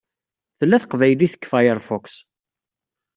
Tella 0.57 0.77
teqbaylit 0.81 1.33
deg 1.35 1.43
Firefox. 1.51 2.05